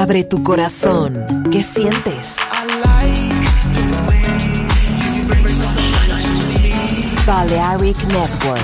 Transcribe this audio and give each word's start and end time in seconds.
Abre 0.00 0.24
tu 0.24 0.42
corazón. 0.42 1.26
¿Qué 1.50 1.62
sientes? 1.62 2.36
Balearic 7.26 7.96
Network. 8.06 8.62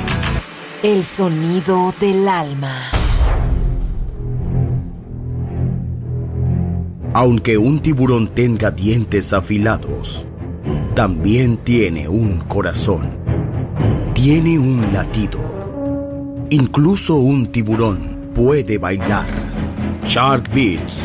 El 0.83 1.05
sonido 1.05 1.93
del 2.01 2.27
alma. 2.27 2.73
Aunque 7.13 7.59
un 7.59 7.81
tiburón 7.81 8.29
tenga 8.29 8.71
dientes 8.71 9.35
afilados, 9.35 10.25
también 10.95 11.59
tiene 11.59 12.09
un 12.09 12.39
corazón. 12.41 13.11
Tiene 14.15 14.59
un 14.59 14.95
latido. 14.95 15.39
Incluso 16.49 17.17
un 17.17 17.53
tiburón 17.53 18.31
puede 18.35 18.79
bailar. 18.79 19.27
Shark 20.09 20.49
Beats, 20.55 21.05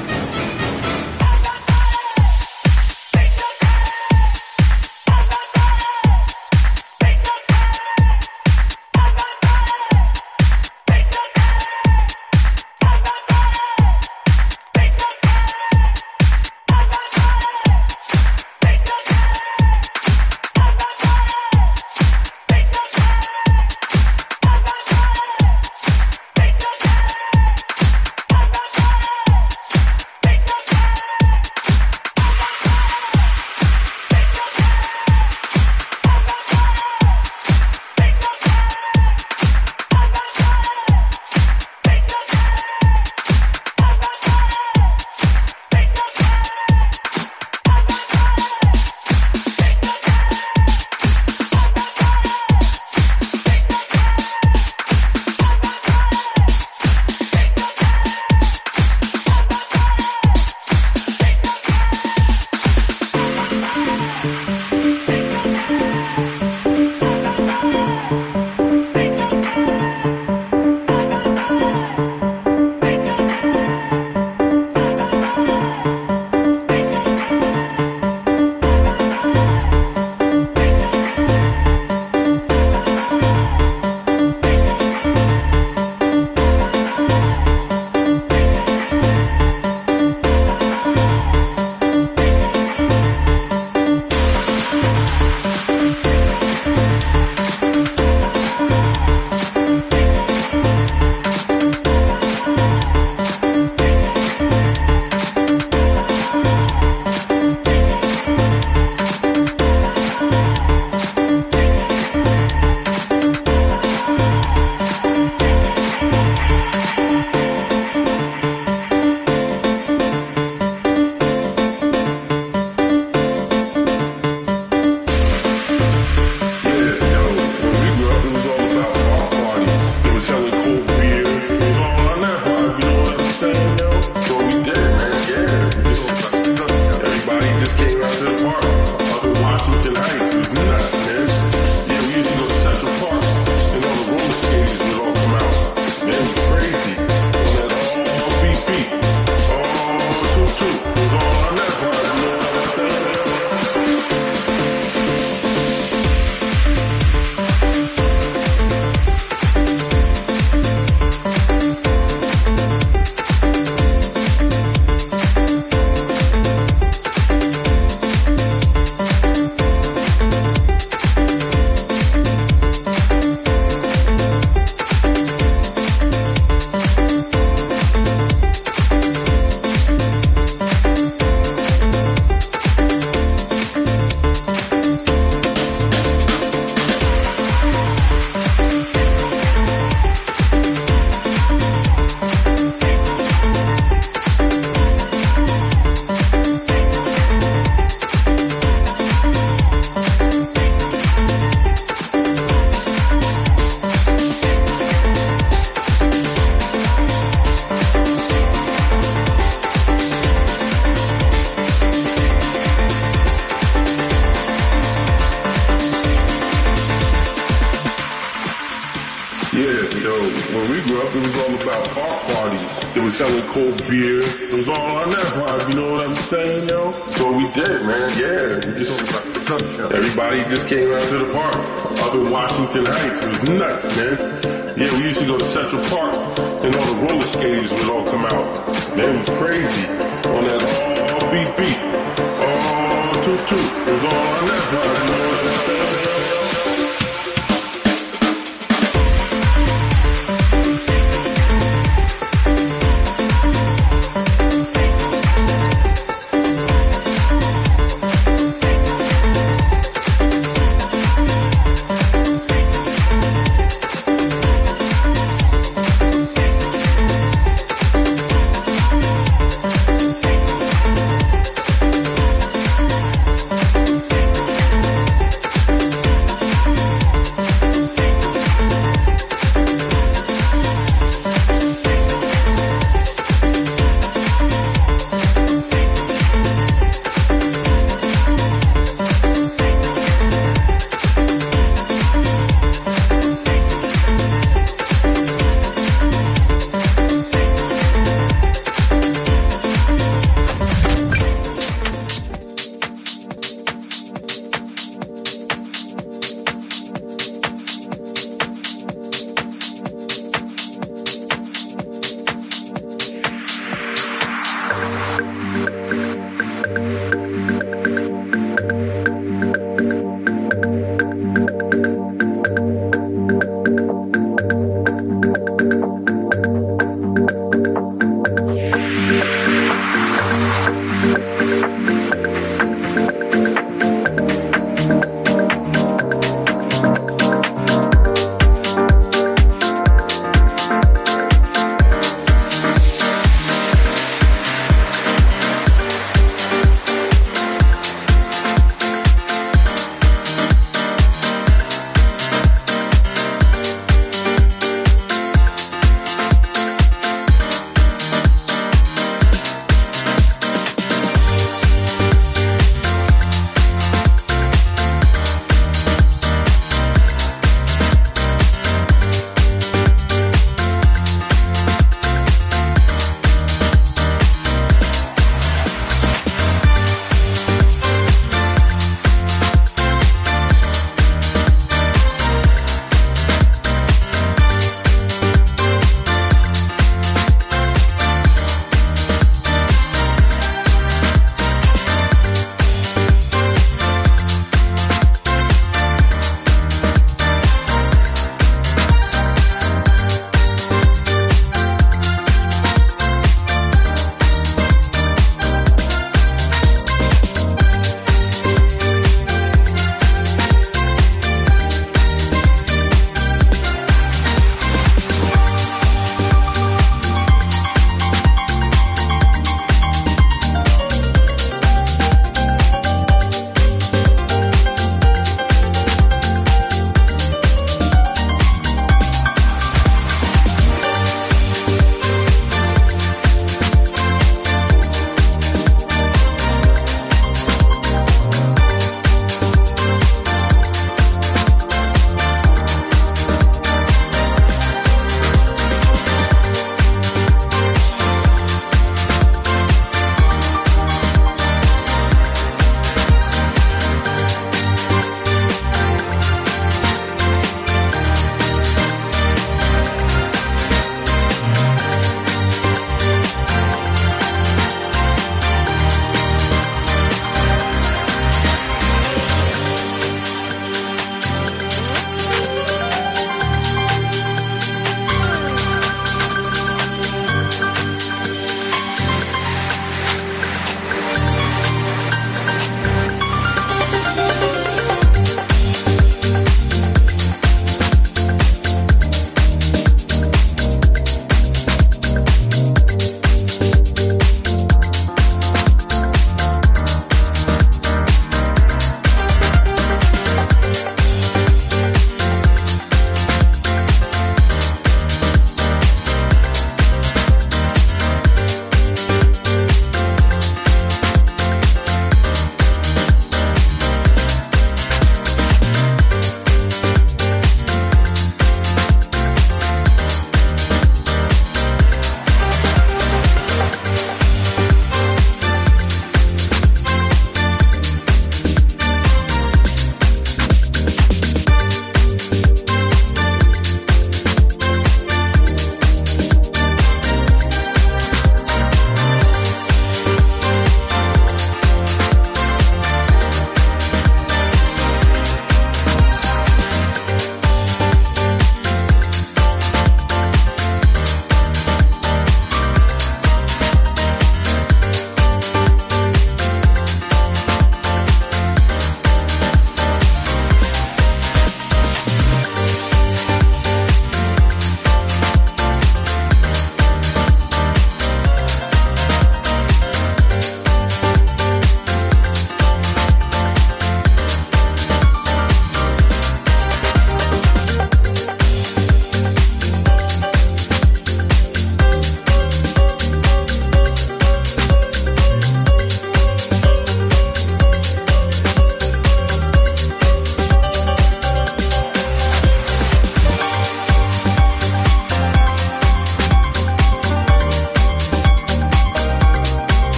忍 233.45 233.70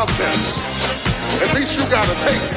At 0.00 1.52
least 1.54 1.76
you 1.76 1.84
gotta 1.90 2.14
take 2.24 2.40
it. 2.40 2.56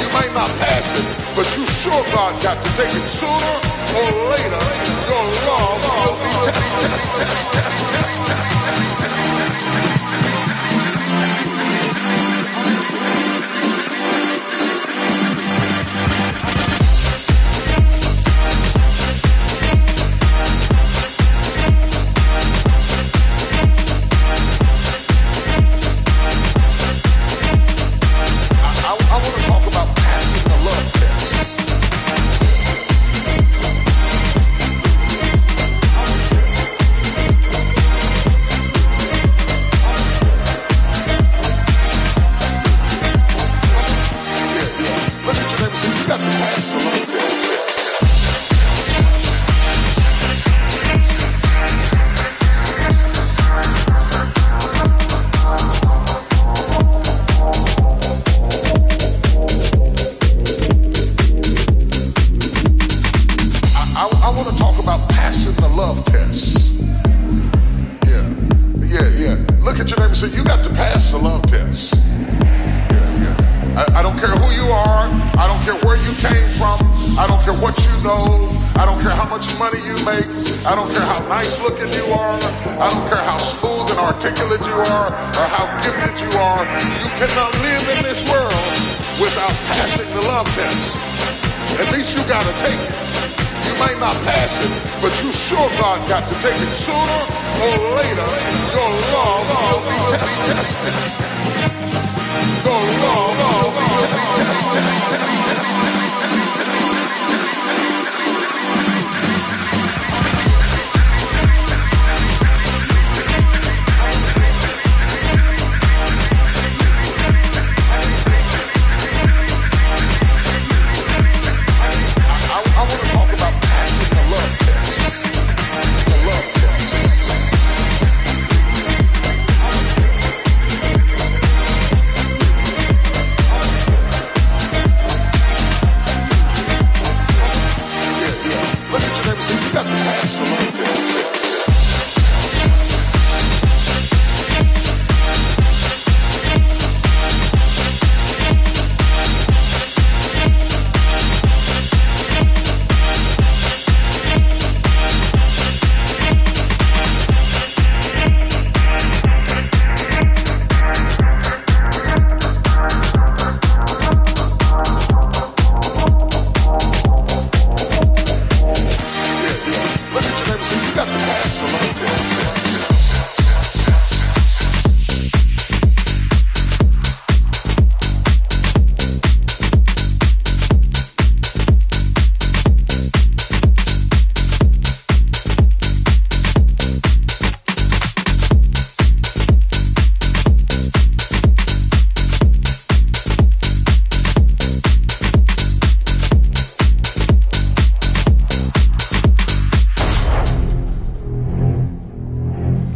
You 0.00 0.08
might 0.14 0.32
not 0.32 0.48
pass 0.56 0.88
it, 0.98 1.04
but 1.36 1.44
you 1.54 1.66
sure 1.66 2.02
God 2.14 2.40
got 2.42 2.56
to 2.64 2.70
take 2.78 2.88
it. 2.88 3.08
Sooner 3.10 3.56
or 4.00 4.08
later, 4.32 4.64
your 5.04 5.24
love 5.44 5.84
will 5.84 6.16
be 6.16 6.30
tested. 6.88 8.51